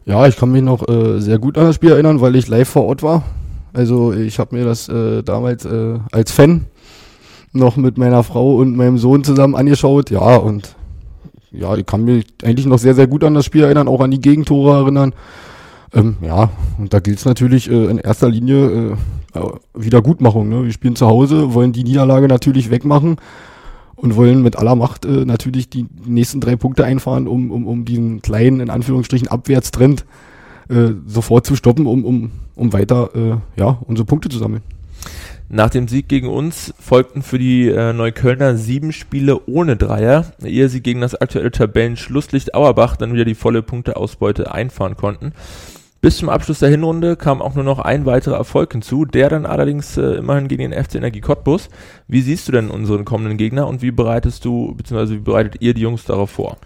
Ja, 0.04 0.26
ich 0.26 0.36
kann 0.36 0.52
mich 0.52 0.62
noch 0.62 0.86
äh, 0.86 1.20
sehr 1.20 1.38
gut 1.38 1.56
an 1.56 1.64
das 1.64 1.76
Spiel 1.76 1.92
erinnern, 1.92 2.20
weil 2.20 2.36
ich 2.36 2.48
live 2.48 2.68
vor 2.68 2.84
Ort 2.84 3.02
war. 3.02 3.22
Also 3.72 4.12
ich 4.12 4.38
habe 4.38 4.54
mir 4.54 4.66
das 4.66 4.90
äh, 4.90 5.22
damals 5.22 5.64
äh, 5.64 6.00
als 6.12 6.32
Fan 6.32 6.66
noch 7.54 7.78
mit 7.78 7.96
meiner 7.96 8.22
Frau 8.24 8.56
und 8.56 8.76
meinem 8.76 8.98
Sohn 8.98 9.24
zusammen 9.24 9.54
angeschaut. 9.54 10.10
Ja, 10.10 10.36
und 10.36 10.76
ja, 11.58 11.74
ich 11.76 11.86
kann 11.86 12.04
mich 12.04 12.26
eigentlich 12.42 12.66
noch 12.66 12.78
sehr, 12.78 12.94
sehr 12.94 13.06
gut 13.06 13.24
an 13.24 13.34
das 13.34 13.44
Spiel 13.44 13.64
erinnern, 13.64 13.88
auch 13.88 14.00
an 14.00 14.10
die 14.10 14.20
Gegentore 14.20 14.76
erinnern. 14.76 15.12
Ähm, 15.94 16.16
ja, 16.20 16.50
und 16.78 16.92
da 16.92 17.00
gilt 17.00 17.18
es 17.18 17.24
natürlich 17.24 17.70
äh, 17.70 17.86
in 17.86 17.98
erster 17.98 18.28
Linie 18.28 18.96
äh, 19.34 19.40
Wiedergutmachung. 19.74 20.48
Ne? 20.48 20.64
Wir 20.64 20.72
spielen 20.72 20.96
zu 20.96 21.06
Hause, 21.06 21.54
wollen 21.54 21.72
die 21.72 21.84
Niederlage 21.84 22.28
natürlich 22.28 22.70
wegmachen 22.70 23.16
und 23.94 24.16
wollen 24.16 24.42
mit 24.42 24.56
aller 24.56 24.74
Macht 24.74 25.04
äh, 25.04 25.24
natürlich 25.24 25.70
die 25.70 25.86
nächsten 26.04 26.40
drei 26.40 26.56
Punkte 26.56 26.84
einfahren, 26.84 27.26
um, 27.26 27.50
um, 27.50 27.66
um 27.66 27.84
diesen 27.84 28.20
kleinen, 28.22 28.60
in 28.60 28.70
Anführungsstrichen, 28.70 29.28
Abwärtstrend 29.28 30.04
äh, 30.68 30.90
sofort 31.06 31.46
zu 31.46 31.56
stoppen, 31.56 31.86
um, 31.86 32.04
um, 32.04 32.30
um 32.54 32.72
weiter 32.72 33.10
äh, 33.14 33.60
ja, 33.60 33.78
unsere 33.86 34.06
Punkte 34.06 34.28
zu 34.28 34.38
sammeln. 34.38 34.62
Nach 35.48 35.70
dem 35.70 35.86
Sieg 35.86 36.08
gegen 36.08 36.28
uns 36.28 36.74
folgten 36.80 37.22
für 37.22 37.38
die 37.38 37.68
äh, 37.68 37.92
Neuköllner 37.92 38.56
sieben 38.56 38.92
Spiele 38.92 39.46
ohne 39.46 39.76
Dreier, 39.76 40.32
ehe 40.42 40.68
sie 40.68 40.80
gegen 40.80 41.00
das 41.00 41.14
aktuelle 41.14 41.52
Tabellenschlusslicht 41.52 42.54
Auerbach 42.54 42.96
dann 42.96 43.12
wieder 43.12 43.24
die 43.24 43.36
volle 43.36 43.62
Punkteausbeute 43.62 44.52
einfahren 44.52 44.96
konnten. 44.96 45.32
Bis 46.00 46.18
zum 46.18 46.28
Abschluss 46.28 46.58
der 46.58 46.68
Hinrunde 46.68 47.16
kam 47.16 47.40
auch 47.40 47.54
nur 47.54 47.64
noch 47.64 47.78
ein 47.78 48.06
weiterer 48.06 48.36
Erfolg 48.36 48.72
hinzu, 48.72 49.04
der 49.04 49.28
dann 49.28 49.46
allerdings 49.46 49.96
äh, 49.96 50.14
immerhin 50.14 50.48
gegen 50.48 50.70
den 50.70 50.84
FC 50.84 50.96
Energie 50.96 51.20
Cottbus. 51.20 51.68
Wie 52.08 52.22
siehst 52.22 52.48
du 52.48 52.52
denn 52.52 52.68
unseren 52.68 53.04
kommenden 53.04 53.38
Gegner 53.38 53.68
und 53.68 53.82
wie 53.82 53.92
bereitest 53.92 54.44
du, 54.44 54.74
beziehungsweise 54.74 55.14
wie 55.14 55.20
bereitet 55.20 55.56
ihr 55.60 55.74
die 55.74 55.82
Jungs 55.82 56.04
darauf 56.04 56.30
vor? 56.30 56.58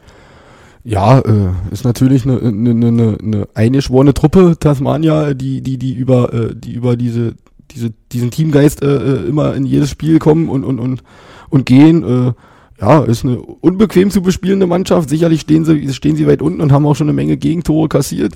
Ja, 0.84 1.18
äh, 1.20 1.50
ist 1.70 1.84
natürlich 1.84 2.24
eine, 2.24 2.38
eine, 2.38 2.70
eine, 2.70 3.18
eine 3.22 3.48
eingeschworene 3.54 4.14
Truppe, 4.14 4.56
Tasmania, 4.58 5.34
die, 5.34 5.60
die, 5.60 5.76
die 5.76 5.92
über, 5.92 6.32
äh, 6.32 6.54
die 6.54 6.72
über 6.72 6.96
diese 6.96 7.34
diese, 7.72 7.92
diesen 8.12 8.30
Teamgeist 8.30 8.82
äh, 8.82 8.96
äh, 8.96 9.28
immer 9.28 9.54
in 9.54 9.64
jedes 9.64 9.90
Spiel 9.90 10.18
kommen 10.18 10.48
und, 10.48 10.64
und, 10.64 10.78
und, 10.78 11.02
und 11.48 11.66
gehen. 11.66 12.02
Äh, 12.02 12.32
ja, 12.80 13.04
ist 13.04 13.24
eine 13.24 13.38
unbequem 13.38 14.10
zu 14.10 14.22
bespielende 14.22 14.66
Mannschaft. 14.66 15.10
Sicherlich 15.10 15.42
stehen 15.42 15.64
sie, 15.64 15.92
stehen 15.92 16.16
sie 16.16 16.26
weit 16.26 16.42
unten 16.42 16.60
und 16.60 16.72
haben 16.72 16.86
auch 16.86 16.96
schon 16.96 17.08
eine 17.08 17.14
Menge 17.14 17.36
Gegentore 17.36 17.88
kassiert. 17.88 18.34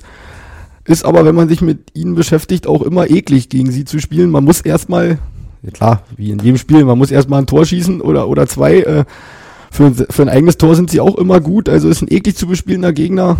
Ist 0.85 1.03
aber, 1.03 1.25
wenn 1.25 1.33
man 1.33 1.49
sich 1.49 1.61
mit 1.61 1.95
ihnen 1.95 2.13
beschäftigt, 2.13 2.67
auch 2.67 2.83
immer 2.83 3.09
eklig 3.09 3.49
gegen 3.49 3.71
sie 3.71 3.85
zu 3.85 3.99
spielen. 3.99 4.29
Man 4.29 4.43
muss 4.43 4.61
erstmal, 4.61 5.17
ja 5.63 5.71
klar, 5.71 6.03
wie 6.15 6.29
in 6.29 6.39
jedem 6.39 6.57
Spiel, 6.57 6.85
man 6.85 6.97
muss 6.97 7.09
erstmal 7.09 7.41
ein 7.41 7.47
Tor 7.47 7.65
schießen 7.65 8.01
oder, 8.01 8.27
oder 8.27 8.45
zwei. 8.47 8.81
Äh, 8.81 9.05
für, 9.71 9.91
für 9.93 10.21
ein 10.21 10.29
eigenes 10.29 10.57
Tor 10.57 10.75
sind 10.75 10.91
sie 10.91 11.01
auch 11.01 11.17
immer 11.17 11.41
gut. 11.41 11.67
Also 11.67 11.89
ist 11.89 12.03
ein 12.03 12.11
eklig 12.11 12.35
zu 12.35 12.45
bespielender 12.45 12.93
Gegner 12.93 13.37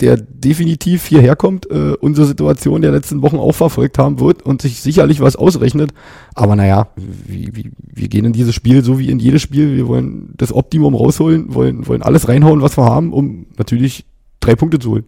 der 0.00 0.16
definitiv 0.16 1.06
hierher 1.06 1.36
kommt, 1.36 1.70
äh, 1.70 1.94
unsere 2.00 2.26
Situation 2.26 2.82
der 2.82 2.92
letzten 2.92 3.22
Wochen 3.22 3.36
auch 3.36 3.52
verfolgt 3.52 3.98
haben 3.98 4.20
wird 4.20 4.42
und 4.42 4.60
sich 4.60 4.80
sicherlich 4.80 5.20
was 5.20 5.36
ausrechnet. 5.36 5.92
Aber 6.34 6.56
naja, 6.56 6.88
wie, 6.96 7.54
wie, 7.54 7.70
wir 7.78 8.08
gehen 8.08 8.24
in 8.24 8.32
dieses 8.32 8.54
Spiel 8.54 8.84
so 8.84 8.98
wie 8.98 9.10
in 9.10 9.18
jedes 9.18 9.42
Spiel. 9.42 9.74
Wir 9.76 9.88
wollen 9.88 10.34
das 10.36 10.52
Optimum 10.52 10.94
rausholen, 10.94 11.54
wollen, 11.54 11.86
wollen 11.86 12.02
alles 12.02 12.28
reinhauen, 12.28 12.62
was 12.62 12.76
wir 12.76 12.84
haben, 12.84 13.12
um 13.12 13.46
natürlich 13.56 14.04
drei 14.40 14.54
Punkte 14.54 14.78
zu 14.78 14.90
holen. 14.90 15.06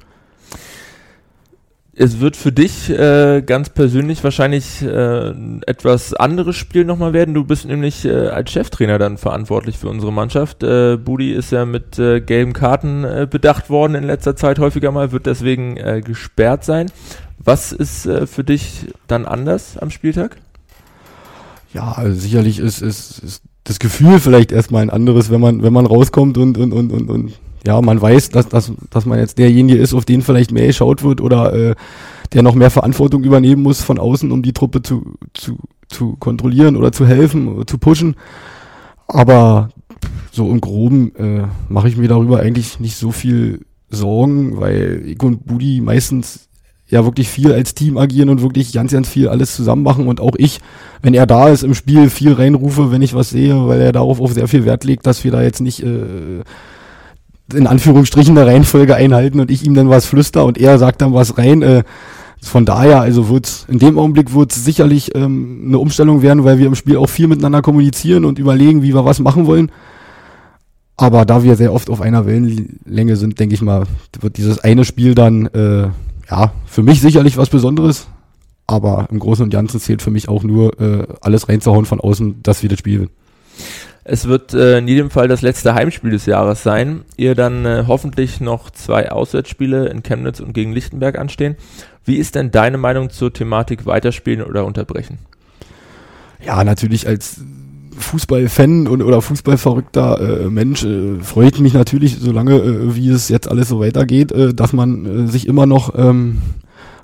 Es 1.98 2.20
wird 2.20 2.36
für 2.36 2.52
dich 2.52 2.90
äh, 2.90 3.42
ganz 3.44 3.70
persönlich 3.70 4.22
wahrscheinlich 4.22 4.82
äh, 4.82 5.32
etwas 5.66 6.14
anderes 6.14 6.54
Spiel 6.54 6.84
nochmal 6.84 7.12
werden. 7.12 7.34
Du 7.34 7.44
bist 7.44 7.66
nämlich 7.66 8.04
äh, 8.04 8.28
als 8.28 8.52
Cheftrainer 8.52 8.98
dann 8.98 9.18
verantwortlich 9.18 9.78
für 9.78 9.88
unsere 9.88 10.12
Mannschaft. 10.12 10.62
Äh, 10.62 10.96
Budi 10.96 11.32
ist 11.32 11.50
ja 11.50 11.64
mit 11.64 11.98
äh, 11.98 12.20
gelben 12.20 12.52
Karten 12.52 13.02
äh, 13.02 13.26
bedacht 13.28 13.68
worden 13.68 13.96
in 13.96 14.04
letzter 14.04 14.36
Zeit 14.36 14.60
häufiger 14.60 14.92
mal, 14.92 15.10
wird 15.10 15.26
deswegen 15.26 15.76
äh, 15.76 16.00
gesperrt 16.00 16.64
sein. 16.64 16.90
Was 17.38 17.72
ist 17.72 18.06
äh, 18.06 18.28
für 18.28 18.44
dich 18.44 18.86
dann 19.08 19.26
anders 19.26 19.76
am 19.76 19.90
Spieltag? 19.90 20.36
Ja, 21.74 21.92
also 21.92 22.18
sicherlich 22.18 22.60
ist, 22.60 22.80
ist, 22.80 23.18
ist 23.18 23.42
das 23.64 23.80
Gefühl 23.80 24.20
vielleicht 24.20 24.52
erstmal 24.52 24.82
ein 24.82 24.90
anderes, 24.90 25.30
wenn 25.30 25.40
man, 25.40 25.64
wenn 25.64 25.72
man 25.72 25.84
rauskommt 25.84 26.38
und, 26.38 26.58
und, 26.58 26.72
und, 26.72 26.92
und, 26.92 27.10
und 27.10 27.32
ja, 27.66 27.80
man 27.80 28.00
weiß, 28.00 28.30
dass, 28.30 28.48
dass, 28.48 28.72
dass 28.90 29.06
man 29.06 29.18
jetzt 29.18 29.38
derjenige 29.38 29.78
ist, 29.78 29.94
auf 29.94 30.04
den 30.04 30.22
vielleicht 30.22 30.52
mehr 30.52 30.66
geschaut 30.66 31.02
wird 31.02 31.20
oder 31.20 31.52
äh, 31.52 31.74
der 32.32 32.42
noch 32.42 32.54
mehr 32.54 32.70
Verantwortung 32.70 33.24
übernehmen 33.24 33.62
muss 33.62 33.82
von 33.82 33.98
außen, 33.98 34.30
um 34.30 34.42
die 34.42 34.52
Truppe 34.52 34.82
zu, 34.82 35.14
zu, 35.34 35.58
zu 35.88 36.16
kontrollieren 36.16 36.76
oder 36.76 36.92
zu 36.92 37.06
helfen 37.06 37.48
oder 37.48 37.66
zu 37.66 37.78
pushen. 37.78 38.16
Aber 39.06 39.70
so 40.30 40.50
im 40.50 40.60
Groben 40.60 41.14
äh, 41.16 41.46
mache 41.68 41.88
ich 41.88 41.96
mir 41.96 42.08
darüber 42.08 42.40
eigentlich 42.40 42.80
nicht 42.80 42.96
so 42.96 43.10
viel 43.10 43.64
Sorgen, 43.88 44.60
weil 44.60 45.02
ich 45.06 45.22
und 45.22 45.46
Budi 45.46 45.80
meistens 45.80 46.48
ja 46.90 47.04
wirklich 47.04 47.28
viel 47.28 47.52
als 47.52 47.74
Team 47.74 47.98
agieren 47.98 48.28
und 48.28 48.42
wirklich 48.42 48.72
ganz, 48.72 48.92
ganz 48.92 49.08
viel 49.08 49.28
alles 49.28 49.54
zusammen 49.54 49.82
machen 49.82 50.06
und 50.08 50.20
auch 50.20 50.34
ich, 50.36 50.60
wenn 51.02 51.14
er 51.14 51.26
da 51.26 51.48
ist 51.48 51.62
im 51.62 51.74
Spiel, 51.74 52.08
viel 52.08 52.32
reinrufe, 52.32 52.90
wenn 52.90 53.02
ich 53.02 53.14
was 53.14 53.30
sehe, 53.30 53.66
weil 53.66 53.80
er 53.80 53.92
darauf 53.92 54.20
auch 54.20 54.30
sehr 54.30 54.48
viel 54.48 54.64
Wert 54.64 54.84
legt, 54.84 55.06
dass 55.06 55.24
wir 55.24 55.32
da 55.32 55.42
jetzt 55.42 55.60
nicht 55.60 55.82
äh, 55.82 56.42
in 57.52 57.66
Anführungsstrichen 57.66 58.36
eine 58.36 58.46
Reihenfolge 58.46 58.94
einhalten 58.94 59.40
und 59.40 59.50
ich 59.50 59.64
ihm 59.64 59.74
dann 59.74 59.88
was 59.88 60.06
flüster 60.06 60.44
und 60.44 60.58
er 60.58 60.78
sagt 60.78 61.00
dann 61.00 61.14
was 61.14 61.38
rein. 61.38 61.62
Äh, 61.62 61.84
von 62.40 62.64
daher, 62.64 63.00
also 63.00 63.28
wird's 63.28 63.66
in 63.68 63.78
dem 63.78 63.98
Augenblick 63.98 64.32
wird 64.32 64.52
es 64.52 64.64
sicherlich 64.64 65.14
ähm, 65.14 65.64
eine 65.66 65.78
Umstellung 65.78 66.22
werden, 66.22 66.44
weil 66.44 66.58
wir 66.58 66.66
im 66.66 66.74
Spiel 66.74 66.96
auch 66.96 67.08
viel 67.08 67.26
miteinander 67.26 67.62
kommunizieren 67.62 68.24
und 68.24 68.38
überlegen, 68.38 68.82
wie 68.82 68.94
wir 68.94 69.04
was 69.04 69.18
machen 69.18 69.46
wollen. 69.46 69.72
Aber 70.96 71.24
da 71.24 71.42
wir 71.42 71.56
sehr 71.56 71.72
oft 71.72 71.90
auf 71.90 72.00
einer 72.00 72.26
Wellenlänge 72.26 73.16
sind, 73.16 73.38
denke 73.38 73.54
ich 73.54 73.62
mal, 73.62 73.84
wird 74.20 74.36
dieses 74.36 74.58
eine 74.58 74.84
Spiel 74.84 75.14
dann 75.14 75.46
äh, 75.46 75.88
ja 76.30 76.52
für 76.66 76.82
mich 76.82 77.00
sicherlich 77.00 77.36
was 77.36 77.50
Besonderes. 77.50 78.08
Aber 78.66 79.08
im 79.10 79.18
Großen 79.18 79.44
und 79.44 79.50
Ganzen 79.50 79.80
zählt 79.80 80.02
für 80.02 80.10
mich 80.10 80.28
auch 80.28 80.42
nur 80.42 80.78
äh, 80.80 81.06
alles 81.22 81.48
reinzuhauen 81.48 81.86
von 81.86 82.00
außen, 82.00 82.42
dass 82.42 82.62
wir 82.62 82.68
das 82.68 82.80
spielen. 82.80 83.08
Es 84.10 84.26
wird 84.26 84.54
äh, 84.54 84.78
in 84.78 84.88
jedem 84.88 85.10
Fall 85.10 85.28
das 85.28 85.42
letzte 85.42 85.74
Heimspiel 85.74 86.12
des 86.12 86.24
Jahres 86.24 86.62
sein. 86.62 87.02
Ihr 87.18 87.34
dann 87.34 87.66
äh, 87.66 87.84
hoffentlich 87.86 88.40
noch 88.40 88.70
zwei 88.70 89.12
Auswärtsspiele 89.12 89.86
in 89.90 90.02
Chemnitz 90.02 90.40
und 90.40 90.54
gegen 90.54 90.72
Lichtenberg 90.72 91.18
anstehen. 91.18 91.56
Wie 92.06 92.16
ist 92.16 92.34
denn 92.34 92.50
deine 92.50 92.78
Meinung 92.78 93.10
zur 93.10 93.34
Thematik 93.34 93.84
weiterspielen 93.84 94.42
oder 94.42 94.64
unterbrechen? 94.64 95.18
Ja, 96.42 96.64
natürlich 96.64 97.06
als 97.06 97.42
Fußballfan 97.98 98.86
und 98.86 99.02
oder 99.02 99.20
Fußballverrückter 99.20 100.46
äh, 100.46 100.48
Mensch 100.48 100.84
äh, 100.84 101.20
freut 101.20 101.60
mich 101.60 101.74
natürlich, 101.74 102.16
solange 102.18 102.54
äh, 102.54 102.96
wie 102.96 103.10
es 103.10 103.28
jetzt 103.28 103.50
alles 103.50 103.68
so 103.68 103.78
weitergeht, 103.78 104.32
äh, 104.32 104.54
dass 104.54 104.72
man 104.72 105.26
äh, 105.26 105.30
sich 105.30 105.46
immer 105.46 105.66
noch 105.66 105.92
ähm, 105.94 106.38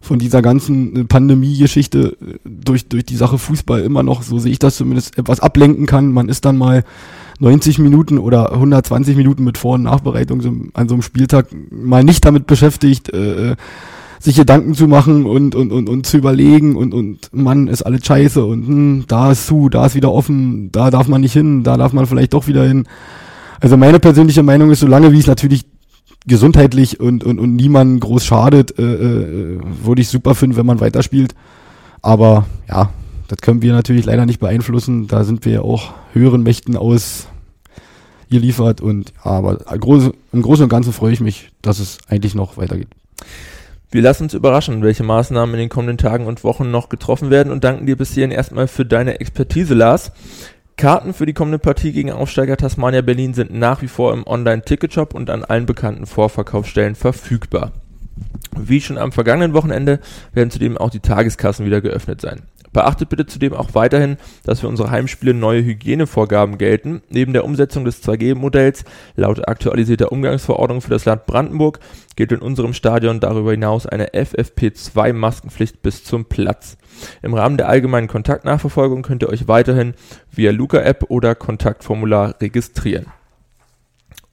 von 0.04 0.18
dieser 0.18 0.42
ganzen 0.42 0.96
äh, 0.96 1.04
Pandemie-Geschichte 1.04 2.16
äh, 2.20 2.38
durch, 2.44 2.88
durch 2.88 3.04
die 3.04 3.16
Sache 3.16 3.38
Fußball 3.38 3.80
immer 3.80 4.02
noch, 4.02 4.22
so 4.22 4.38
sehe 4.38 4.52
ich 4.52 4.58
das 4.58 4.76
zumindest, 4.76 5.18
etwas 5.18 5.40
ablenken 5.40 5.86
kann. 5.86 6.12
Man 6.12 6.28
ist 6.28 6.44
dann 6.44 6.56
mal 6.56 6.84
90 7.40 7.78
Minuten 7.78 8.18
oder 8.18 8.52
120 8.52 9.16
Minuten 9.16 9.44
mit 9.44 9.58
Vor- 9.58 9.74
und 9.74 9.82
Nachbereitung 9.82 10.40
so, 10.40 10.52
an 10.74 10.88
so 10.88 10.94
einem 10.94 11.02
Spieltag 11.02 11.48
mal 11.70 12.04
nicht 12.04 12.24
damit 12.24 12.46
beschäftigt, 12.46 13.12
äh, 13.12 13.52
äh, 13.52 13.56
sich 14.20 14.36
Gedanken 14.36 14.74
zu 14.74 14.88
machen 14.88 15.26
und, 15.26 15.54
und, 15.54 15.72
und, 15.72 15.88
und 15.88 16.06
zu 16.06 16.16
überlegen 16.16 16.76
und, 16.76 16.94
und 16.94 17.30
Mann, 17.32 17.68
ist 17.68 17.82
alles 17.82 18.06
scheiße 18.06 18.44
und 18.44 18.66
hm, 18.66 19.04
da 19.08 19.32
ist 19.32 19.46
zu, 19.46 19.68
da 19.68 19.86
ist 19.86 19.94
wieder 19.94 20.12
offen, 20.12 20.70
da 20.72 20.90
darf 20.90 21.08
man 21.08 21.20
nicht 21.20 21.34
hin, 21.34 21.62
da 21.62 21.76
darf 21.76 21.92
man 21.92 22.06
vielleicht 22.06 22.32
doch 22.32 22.46
wieder 22.46 22.64
hin. 22.64 22.86
Also 23.60 23.76
meine 23.76 24.00
persönliche 24.00 24.42
Meinung 24.42 24.70
ist, 24.70 24.80
solange 24.80 25.12
wie 25.12 25.18
es 25.18 25.26
natürlich 25.26 25.64
gesundheitlich 26.26 27.00
und, 27.00 27.24
und, 27.24 27.38
und 27.38 27.54
niemand 27.54 28.00
groß 28.00 28.24
schadet, 28.24 28.78
äh, 28.78 28.82
äh, 28.82 29.60
würde 29.82 30.00
ich 30.02 30.08
super 30.08 30.34
finden, 30.34 30.56
wenn 30.56 30.66
man 30.66 30.80
weiterspielt. 30.80 31.34
Aber 32.02 32.46
ja, 32.68 32.90
das 33.28 33.38
können 33.38 33.62
wir 33.62 33.72
natürlich 33.72 34.04
leider 34.04 34.26
nicht 34.26 34.40
beeinflussen. 34.40 35.06
Da 35.06 35.24
sind 35.24 35.44
wir 35.44 35.52
ja 35.52 35.60
auch 35.62 35.92
höheren 36.12 36.42
Mächten 36.42 36.76
aus 36.76 37.28
geliefert 38.30 38.80
und 38.80 39.12
aber 39.22 39.56
groß, 39.56 40.10
im 40.32 40.42
Großen 40.42 40.64
und 40.64 40.68
Ganzen 40.68 40.92
freue 40.92 41.12
ich 41.12 41.20
mich, 41.20 41.50
dass 41.62 41.78
es 41.78 41.98
eigentlich 42.08 42.34
noch 42.34 42.56
weitergeht. 42.56 42.88
Wir 43.90 44.02
lassen 44.02 44.24
uns 44.24 44.34
überraschen, 44.34 44.82
welche 44.82 45.04
Maßnahmen 45.04 45.54
in 45.54 45.60
den 45.60 45.68
kommenden 45.68 45.98
Tagen 45.98 46.26
und 46.26 46.42
Wochen 46.42 46.70
noch 46.70 46.88
getroffen 46.88 47.30
werden 47.30 47.52
und 47.52 47.62
danken 47.62 47.86
dir 47.86 47.96
bis 47.96 48.12
hierhin 48.12 48.32
erstmal 48.32 48.66
für 48.66 48.84
deine 48.84 49.20
Expertise, 49.20 49.74
Lars. 49.74 50.10
Karten 50.76 51.14
für 51.14 51.24
die 51.24 51.32
kommende 51.32 51.58
Partie 51.58 51.92
gegen 51.92 52.10
Aufsteiger 52.10 52.56
Tasmania 52.56 53.00
Berlin 53.00 53.32
sind 53.32 53.52
nach 53.52 53.80
wie 53.80 53.88
vor 53.88 54.12
im 54.12 54.26
Online-Ticketshop 54.26 55.14
und 55.14 55.30
an 55.30 55.44
allen 55.44 55.66
bekannten 55.66 56.06
Vorverkaufsstellen 56.06 56.96
verfügbar. 56.96 57.72
Wie 58.56 58.80
schon 58.80 58.98
am 58.98 59.12
vergangenen 59.12 59.54
Wochenende 59.54 60.00
werden 60.32 60.50
zudem 60.50 60.76
auch 60.76 60.90
die 60.90 61.00
Tageskassen 61.00 61.64
wieder 61.64 61.80
geöffnet 61.80 62.20
sein. 62.20 62.42
Beachtet 62.74 63.08
bitte 63.08 63.24
zudem 63.24 63.54
auch 63.54 63.70
weiterhin, 63.72 64.18
dass 64.42 64.60
für 64.60 64.68
unsere 64.68 64.90
Heimspiele 64.90 65.32
neue 65.32 65.64
Hygienevorgaben 65.64 66.58
gelten. 66.58 67.02
Neben 67.08 67.32
der 67.32 67.44
Umsetzung 67.44 67.84
des 67.84 68.02
2G-Modells 68.02 68.84
laut 69.16 69.48
aktualisierter 69.48 70.12
Umgangsverordnung 70.12 70.82
für 70.82 70.90
das 70.90 71.06
Land 71.06 71.24
Brandenburg 71.24 71.78
gilt 72.16 72.32
in 72.32 72.40
unserem 72.40 72.74
Stadion 72.74 73.20
darüber 73.20 73.52
hinaus 73.52 73.86
eine 73.86 74.08
FFP2-Maskenpflicht 74.08 75.82
bis 75.82 76.04
zum 76.04 76.26
Platz. 76.26 76.76
Im 77.22 77.34
Rahmen 77.34 77.56
der 77.56 77.68
allgemeinen 77.68 78.08
Kontaktnachverfolgung 78.08 79.02
könnt 79.02 79.22
ihr 79.22 79.28
euch 79.28 79.46
weiterhin 79.46 79.94
via 80.32 80.50
Luca-App 80.50 81.06
oder 81.08 81.34
Kontaktformular 81.36 82.34
registrieren. 82.40 83.06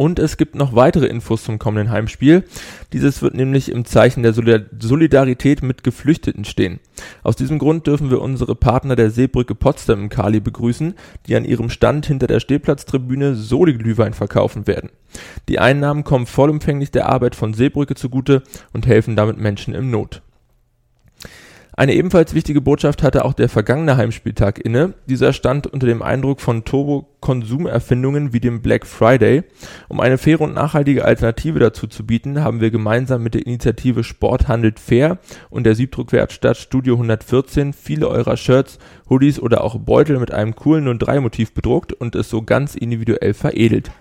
Und 0.01 0.17
es 0.17 0.35
gibt 0.35 0.55
noch 0.55 0.73
weitere 0.73 1.05
Infos 1.05 1.43
zum 1.43 1.59
kommenden 1.59 1.91
Heimspiel. 1.91 2.43
Dieses 2.91 3.21
wird 3.21 3.35
nämlich 3.35 3.71
im 3.71 3.85
Zeichen 3.85 4.23
der 4.23 4.33
Solidarität 4.33 5.61
mit 5.61 5.83
Geflüchteten 5.83 6.43
stehen. 6.43 6.79
Aus 7.21 7.35
diesem 7.35 7.59
Grund 7.59 7.85
dürfen 7.85 8.09
wir 8.09 8.19
unsere 8.19 8.55
Partner 8.55 8.95
der 8.95 9.11
Seebrücke 9.11 9.53
Potsdam 9.53 9.99
im 9.99 10.09
Kali 10.09 10.39
begrüßen, 10.39 10.95
die 11.27 11.35
an 11.35 11.45
ihrem 11.45 11.69
Stand 11.69 12.07
hinter 12.07 12.25
der 12.25 12.39
Stehplatztribüne 12.39 13.35
Soli-Glühwein 13.35 14.13
verkaufen 14.13 14.65
werden. 14.65 14.89
Die 15.47 15.59
Einnahmen 15.59 16.03
kommen 16.03 16.25
vollumfänglich 16.25 16.89
der 16.89 17.07
Arbeit 17.07 17.35
von 17.35 17.53
Seebrücke 17.53 17.93
zugute 17.93 18.41
und 18.73 18.87
helfen 18.87 19.15
damit 19.15 19.37
Menschen 19.37 19.75
im 19.75 19.91
Not. 19.91 20.23
Eine 21.73 21.93
ebenfalls 21.93 22.33
wichtige 22.33 22.59
Botschaft 22.59 23.01
hatte 23.01 23.23
auch 23.23 23.33
der 23.33 23.47
vergangene 23.47 23.95
Heimspieltag 23.95 24.59
inne. 24.59 24.93
Dieser 25.05 25.31
stand 25.31 25.67
unter 25.67 25.87
dem 25.87 26.01
Eindruck 26.01 26.41
von 26.41 26.65
Turbo-Konsumerfindungen 26.65 28.33
wie 28.33 28.41
dem 28.41 28.61
Black 28.61 28.85
Friday. 28.85 29.43
Um 29.87 30.01
eine 30.01 30.17
faire 30.17 30.41
und 30.41 30.53
nachhaltige 30.53 31.05
Alternative 31.05 31.59
dazu 31.59 31.87
zu 31.87 32.05
bieten, 32.05 32.43
haben 32.43 32.59
wir 32.59 32.71
gemeinsam 32.71 33.23
mit 33.23 33.35
der 33.35 33.45
Initiative 33.45 34.03
Sport 34.03 34.49
handelt 34.49 34.81
fair 34.81 35.19
und 35.49 35.63
der 35.63 35.75
Siebdruckwerkstatt 35.75 36.57
Studio 36.57 36.95
114 36.95 37.71
viele 37.71 38.09
eurer 38.09 38.35
Shirts, 38.35 38.77
Hoodies 39.09 39.39
oder 39.39 39.63
auch 39.63 39.79
Beutel 39.79 40.19
mit 40.19 40.31
einem 40.31 40.55
coolen 40.55 40.99
03-Motiv 40.99 41.53
bedruckt 41.53 41.93
und 41.93 42.15
es 42.15 42.29
so 42.29 42.41
ganz 42.41 42.75
individuell 42.75 43.33
veredelt. 43.33 43.91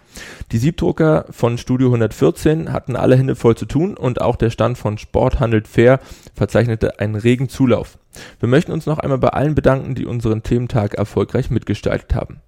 Die 0.53 0.59
Siebdrucker 0.59 1.27
von 1.31 1.59
Studio 1.59 1.89
114 1.89 2.73
hatten 2.73 2.97
alle 2.97 3.17
Hände 3.17 3.37
voll 3.37 3.57
zu 3.57 3.67
tun 3.67 3.97
und 3.97 4.21
auch 4.21 4.37
der 4.37 4.51
Stand 4.51 4.79
von 4.79 4.99
Sport 4.99 5.41
handelt 5.41 5.69
fair 5.69 6.01
verzeichnete 6.35 6.99
einen 6.99 7.15
regen 7.15 7.49
Zulauf. 7.49 7.99
Wir 8.39 8.49
möchten 8.49 8.73
uns 8.73 8.87
noch 8.87 8.99
einmal 8.99 9.19
bei 9.19 9.29
allen 9.29 9.55
bedanken, 9.55 9.95
die 9.95 10.07
unseren 10.07 10.43
Thementag 10.43 10.95
erfolgreich 10.95 11.51
mitgestaltet 11.51 12.15
haben. 12.15 12.41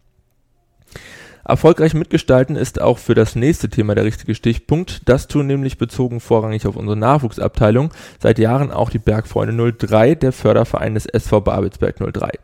Erfolgreich 1.45 1.95
mitgestalten 1.95 2.55
ist 2.55 2.81
auch 2.81 2.99
für 2.99 3.14
das 3.14 3.35
nächste 3.35 3.69
Thema 3.69 3.95
der 3.95 4.05
richtige 4.05 4.35
Stichpunkt. 4.35 5.02
Das 5.09 5.26
tun 5.26 5.49
nämlich 5.49 5.76
bezogen 5.76 6.21
vorrangig 6.21 6.67
auf 6.67 6.76
unsere 6.76 6.97
Nachwuchsabteilung 6.97 7.93
seit 8.21 8.38
Jahren 8.38 8.71
auch 8.71 8.91
die 8.91 8.99
Bergfreunde 8.99 9.73
03, 9.73 10.14
der 10.14 10.33
Förderverein 10.33 10.95
des 10.95 11.07
SV 11.07 11.41
Babelsberg 11.41 11.97
03. 11.97 12.38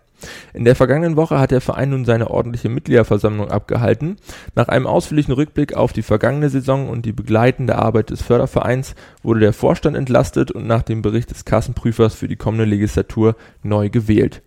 In 0.52 0.64
der 0.64 0.74
vergangenen 0.74 1.16
Woche 1.16 1.38
hat 1.38 1.50
der 1.50 1.60
Verein 1.60 1.90
nun 1.90 2.04
seine 2.04 2.30
ordentliche 2.30 2.68
Mitgliederversammlung 2.68 3.50
abgehalten. 3.50 4.16
Nach 4.54 4.68
einem 4.68 4.86
ausführlichen 4.86 5.34
Rückblick 5.34 5.74
auf 5.74 5.92
die 5.92 6.02
vergangene 6.02 6.50
Saison 6.50 6.88
und 6.88 7.04
die 7.04 7.12
begleitende 7.12 7.76
Arbeit 7.76 8.10
des 8.10 8.22
Fördervereins 8.22 8.94
wurde 9.22 9.40
der 9.40 9.52
Vorstand 9.52 9.96
entlastet 9.96 10.50
und 10.50 10.66
nach 10.66 10.82
dem 10.82 11.02
Bericht 11.02 11.30
des 11.30 11.44
Kassenprüfers 11.44 12.14
für 12.14 12.28
die 12.28 12.36
kommende 12.36 12.64
Legislatur 12.64 13.36
neu 13.62 13.90
gewählt. 13.90 14.42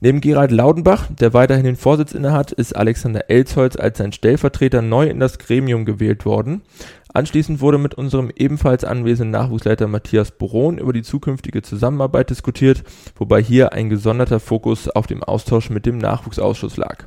Neben 0.00 0.20
Gerald 0.20 0.50
Laudenbach, 0.50 1.06
der 1.08 1.32
weiterhin 1.32 1.64
den 1.64 1.76
Vorsitz 1.76 2.12
innehat, 2.12 2.52
ist 2.52 2.76
Alexander 2.76 3.30
Elsholz 3.30 3.76
als 3.76 3.96
sein 3.96 4.12
Stellvertreter 4.12 4.82
neu 4.82 5.06
in 5.06 5.18
das 5.18 5.38
Gremium 5.38 5.86
gewählt 5.86 6.26
worden. 6.26 6.60
Anschließend 7.14 7.60
wurde 7.60 7.78
mit 7.78 7.94
unserem 7.94 8.32
ebenfalls 8.34 8.84
anwesenden 8.84 9.30
Nachwuchsleiter 9.30 9.86
Matthias 9.86 10.32
Boron 10.32 10.78
über 10.78 10.92
die 10.92 11.02
zukünftige 11.02 11.62
Zusammenarbeit 11.62 12.28
diskutiert, 12.28 12.82
wobei 13.14 13.40
hier 13.40 13.72
ein 13.72 13.88
gesonderter 13.88 14.40
Fokus 14.40 14.88
auf 14.88 15.06
dem 15.06 15.22
Austausch 15.22 15.70
mit 15.70 15.86
dem 15.86 15.98
Nachwuchsausschuss 15.98 16.76
lag. 16.76 17.06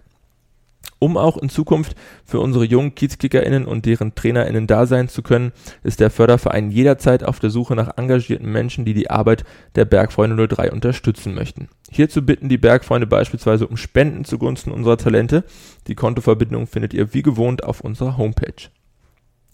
Um 1.00 1.18
auch 1.18 1.36
in 1.36 1.50
Zukunft 1.50 1.96
für 2.24 2.40
unsere 2.40 2.64
jungen 2.64 2.96
KiezkickerInnen 2.96 3.66
und 3.66 3.86
deren 3.86 4.16
TrainerInnen 4.16 4.66
da 4.66 4.86
sein 4.86 5.10
zu 5.10 5.22
können, 5.22 5.52
ist 5.84 6.00
der 6.00 6.10
Förderverein 6.10 6.72
jederzeit 6.72 7.26
auf 7.26 7.42
der 7.42 7.50
Suche 7.50 7.76
nach 7.76 7.98
engagierten 7.98 8.50
Menschen, 8.50 8.86
die 8.86 8.94
die 8.94 9.10
Arbeit 9.10 9.44
der 9.76 9.84
Bergfreunde 9.84 10.48
03 10.48 10.72
unterstützen 10.72 11.36
möchten. 11.36 11.68
Hierzu 11.92 12.26
bitten 12.26 12.48
die 12.48 12.58
Bergfreunde 12.58 13.08
beispielsweise 13.08 13.68
um 13.68 13.76
Spenden 13.76 14.24
zugunsten 14.24 14.72
unserer 14.72 14.98
Talente. 14.98 15.44
Die 15.88 15.96
Kontoverbindung 15.96 16.66
findet 16.66 16.94
ihr 16.94 17.14
wie 17.14 17.24
gewohnt 17.24 17.66
auf 17.66 17.82
unserer 17.82 18.18
Homepage. 18.18 18.70